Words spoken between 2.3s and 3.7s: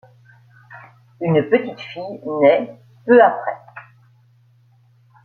naît peu après.